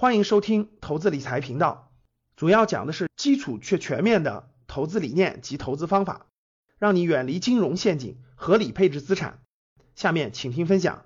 [0.00, 1.90] 欢迎收听投资理财频道，
[2.36, 6.26] 主要讲的是基础却全面的投资理念及投资方法，
[6.78, 9.42] 让你远离金融陷阱，合理配置资产。
[9.96, 11.04] 下面请听分享。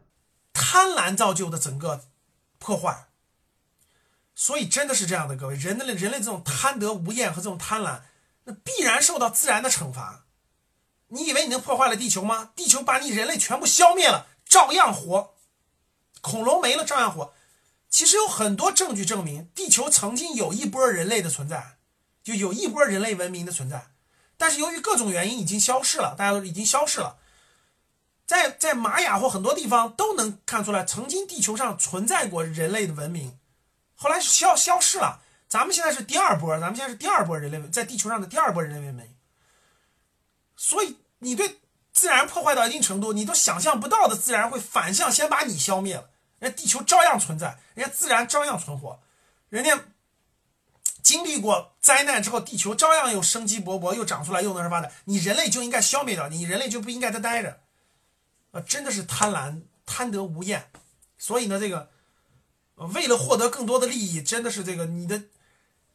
[0.52, 2.02] 贪婪造就的整个
[2.58, 3.06] 破坏，
[4.34, 8.02] 所以真的是这样的，各位，人类人类这种贪得无厌和这种贪婪，
[8.44, 10.26] 那必然受到自然的惩罚。
[11.08, 12.52] 你以为你能破坏了地球吗？
[12.54, 15.32] 地球把你人类全部消灭了，照样活。
[16.20, 17.32] 恐龙没了，照样活。
[17.92, 21.76] 其实有很多证据证明，地球曾经有一波人类的存在，
[22.24, 23.88] 就有一波人类文明的存在，
[24.38, 27.18] 但是由于各种原因已经消失了，大家都已经消失了。
[28.24, 33.38] 在在玛雅或很多地方都能看出来，曾经地球上存在过人类的文明，
[33.94, 35.20] 后来消消失了。
[35.46, 39.14] 咱们现在是第二波，咱们现在是第二波人类在地球上的第二波人类文明。
[40.56, 41.60] 所以你对
[41.92, 46.08] 自然破坏到一定程度，你都想象不到的自然会反向先把你消灭了，
[46.42, 48.98] 人家地球照样存在，人家自然照样存活，
[49.48, 49.80] 人家
[51.00, 54.92] 经历过灾难之后，地球照样又生机勃勃，又长出来，又能发展。
[55.04, 57.60] 你人类就应该消灭掉，你人类就不应该再待着。
[58.50, 60.68] 啊，真的是贪婪，贪得无厌。
[61.16, 61.88] 所以呢，这个
[62.74, 65.22] 为了获得更多的利益，真的是这个你的。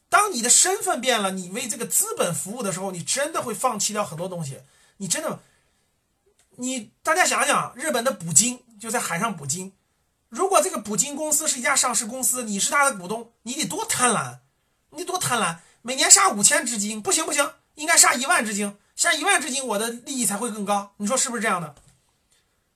[0.08, 4.62] 当你的身份变了，你为这个资本服务的时候，你真的会放弃掉很多东西。
[4.96, 5.42] 你真的，
[6.56, 9.74] 你大家想想，日本的捕鲸就在海上捕鲸。
[10.30, 14.40] 如果这个捕鲸公司是一家上市公司，你是他的股东，你得多贪婪，
[14.92, 20.94] 你多贪婪，每年杀五千只鲸，不行不行，应该杀一万只鲸，杀一万只鲸，我的利益才会更高。
[20.98, 21.76] 你说是不是这样的？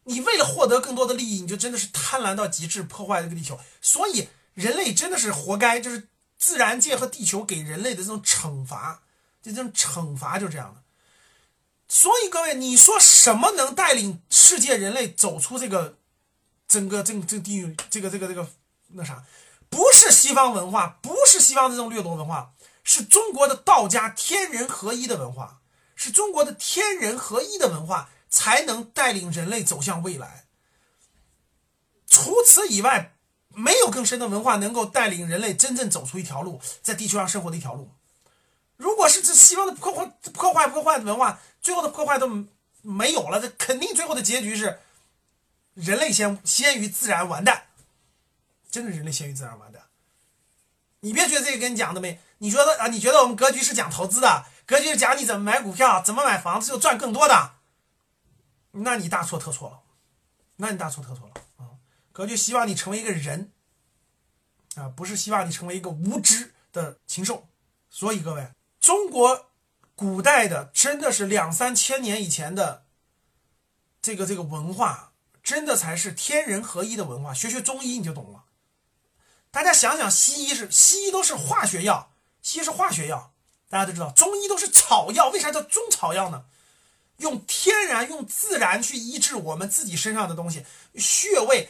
[0.04, 3.60] 你为了获得更多的利益，你就真的是贪婪到极致，破坏这个地球。
[3.82, 6.08] 所以人类真的是活该，就是。
[6.44, 9.04] 自然界和地球给人类的这种惩罚，
[9.44, 10.82] 这种惩罚就这样的。
[11.88, 16.00] 所以各位，你说什么能带领世界人类走出这个
[16.72, 18.48] 整个这这地域这个这个这个
[18.94, 19.24] 那啥？
[19.70, 25.60] 不是西方文化，不是西方的这种掠夺文化，是中国的道家天人合一的文化，
[25.96, 30.46] 是中国的天人合一的文化才能带领人类走向未来。
[32.08, 33.14] 除此以外。
[33.54, 37.92] 没有更深的文化能够带领人类真正走出一条路，在地球上生活的一条路。
[38.78, 42.46] 如果是这西方的破坏、破坏、破坏的文化，最后的破坏都
[42.82, 44.80] 没有了，这肯定最后的结局是
[45.74, 47.68] 人类先先于自然完蛋。
[48.70, 49.84] 真的，人类先于自然完蛋。
[51.02, 52.88] 你别觉得这个跟你讲的没，你觉得啊？
[52.88, 57.56] 你觉得我们格局是讲投资的，格局是讲你怎么买股票、怎么买房子就赚更多的，
[58.72, 59.82] 那你大错特错了，
[60.58, 61.76] 那你大错特错了啊。
[62.12, 63.52] 格局希望你成为一个人，
[64.76, 67.48] 啊，不是希望你成为一个无知的禽兽。
[67.90, 69.50] 所以各位，中国
[69.96, 72.86] 古代的真的是两三千年以前的
[74.02, 75.11] 这个这个文化，
[75.44, 77.34] 真的才是天人合一的文化。
[77.34, 78.44] 学学中医你就懂了。
[79.52, 83.34] 大家想想，西医是西医都是化学药，西医是化学药，
[83.70, 85.30] 大家都知道，中医都是草药。
[85.30, 86.46] 为啥叫中草药呢？
[87.18, 90.66] 用天然、用自然去医治我们自己身上的东西，
[90.96, 91.70] 穴位。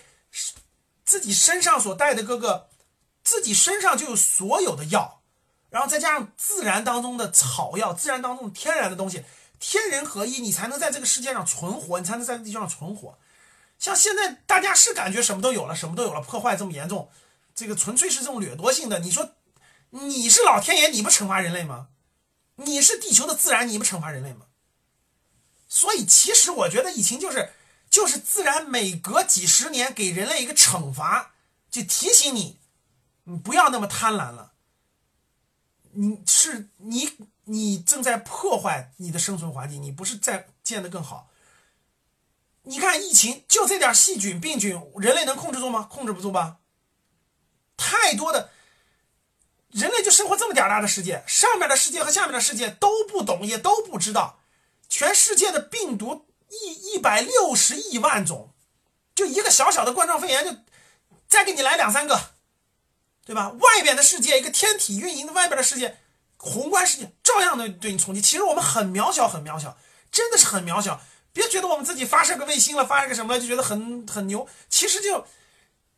[1.04, 2.70] 自己身上所带的各个，
[3.22, 5.22] 自己身上就有所有的药，
[5.70, 9.26] 然后再加上自然当中的草药，自然当中天然的东西，
[9.60, 13.18] 天人合一，你才能在这个世界上存活，你才能在地球上存活。
[13.82, 17.10] 像现在大家是感觉什么都有了，什么都有了，破坏这么严重，
[17.54, 19.00] 这个纯粹是这种掠夺性的。
[19.00, 19.32] 你说
[19.90, 21.90] 你是老天爷，你不惩罚人类吗？
[22.56, 24.46] 你是地球的自然，你不惩罚人类吗？
[25.68, 27.52] 所以其实我觉得疫情就是。
[27.90, 31.34] 就是自然每隔几十年给人类一个惩罚，
[31.70, 32.58] 就提醒你，
[33.26, 34.54] 你不要那么贪婪了。
[35.92, 37.12] 你是你
[37.44, 41.31] 你正在破坏你的生存环境，你不是在建得更好。
[42.64, 45.88] 你看疫情就这点细菌病菌，人类能控制住吗？
[45.90, 46.58] 控制不住吧。
[47.78, 48.52] 太多的，
[49.70, 54.40] 人类就生活这么点大的世界，上面的世界和下面的世界都不懂，也都不知道，
[54.88, 56.28] 全世界的病毒。
[56.54, 58.54] 一一百六十亿万种，
[59.16, 60.54] 就一个小小的冠状肺炎，就
[61.26, 62.32] 再给你来两三个，
[63.26, 63.52] 对吧？
[63.52, 65.98] 外边的世界，一个天体运营的外边的世界，
[66.36, 68.22] 宏观世界照样的对你冲击。
[68.22, 69.78] 其实我们很渺小，很渺小，
[70.12, 71.00] 真的是很渺小。
[71.34, 74.48] 别觉得我们自己发射个卫星了，发射个什么了，就觉得很很牛。
[74.70, 75.26] 其实就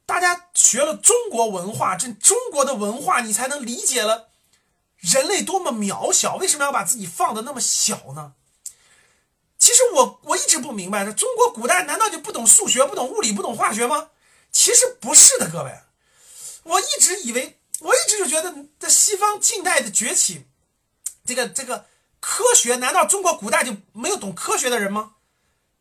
[0.06, 4.30] 大家学了中国文化，这中国的文化，你才能理解了
[4.98, 6.36] 人类多么渺小。
[6.36, 8.34] 为什么要把自己放的那么小呢？
[9.58, 14.10] 其实我我一直不明白，这中国古代难道就不懂数学、不懂物理、不懂化学吗？
[14.52, 15.80] 其实不是的，各位，
[16.64, 20.46] 我一直以为，我一直就觉得，在西方近代的崛起，
[21.26, 21.88] 这个这个
[22.20, 25.13] 科学，难道中国古代就没有懂科学的人吗？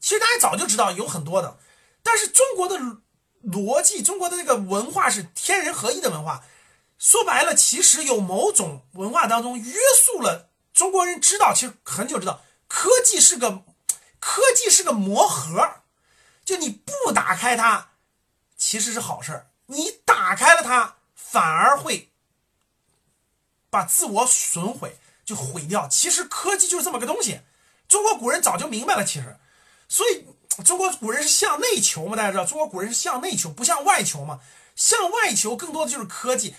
[0.03, 1.57] 其实大家早就知道有很多的，
[2.03, 2.77] 但是中国的
[3.45, 6.45] 逻辑，中国的这个文化是天人合一的文化，
[6.99, 9.73] 说白了，其实有某种文化当中约
[10.05, 11.21] 束了中国人。
[11.21, 13.63] 知道，其实很久知道，科技是个
[14.19, 15.83] 科技是个魔盒，
[16.45, 17.93] 就你不打开它，
[18.57, 22.11] 其实是好事儿；你打开了它，反而会
[23.71, 25.87] 把自我损毁，就毁掉。
[25.87, 27.43] 其实科技就是这么个东西。
[27.87, 29.39] 中国古人早就明白了，其实，
[29.93, 30.25] 所以
[30.65, 32.17] 中国古人是向内求嘛？
[32.17, 34.41] 大家知道，中国古人是向内求，不向外求嘛？
[34.75, 36.55] 向外求更多的就是科技。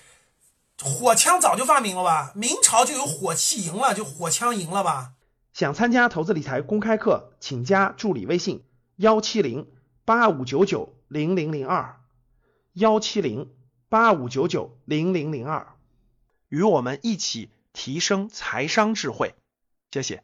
[0.79, 2.31] 火枪早就发明了吧？
[2.35, 5.13] 明朝就有火器营了，就火枪营了吧？
[5.51, 8.63] 想参加投资理财公开课，请加助理微信：
[8.97, 9.67] 幺七零
[10.05, 11.99] 八五九九零零零二，
[12.73, 13.51] 幺七零
[13.89, 15.73] 八五九九零零零二，
[16.49, 19.33] 与我们一起提升财商智慧。
[19.89, 20.23] 谢谢。